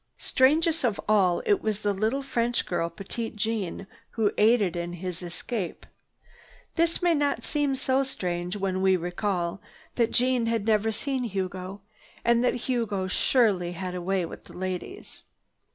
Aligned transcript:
Strangest 0.17 0.83
of 0.83 0.99
all, 1.07 1.43
it 1.45 1.61
was 1.61 1.81
the 1.81 1.93
little 1.93 2.23
French 2.23 2.65
girl, 2.65 2.89
Petite 2.89 3.35
Jeanne, 3.35 3.85
who 4.17 4.31
aided 4.35 4.75
in 4.75 4.93
his 4.93 5.21
escape. 5.21 5.85
This 6.73 7.03
may 7.03 7.13
not 7.13 7.43
seem 7.43 7.75
so 7.75 8.01
strange 8.01 8.55
when 8.55 8.81
we 8.81 8.97
recall 8.97 9.61
that 9.97 10.09
Jeanne 10.09 10.47
had 10.47 10.65
never 10.65 10.91
seen 10.91 11.25
Hugo 11.25 11.81
and 12.25 12.43
that 12.43 12.65
Hugo 12.67 13.05
surely 13.05 13.73
had 13.73 13.93
a 13.93 14.01
way 14.01 14.25
with 14.25 14.45
the 14.45 14.57
ladies. 14.57 15.21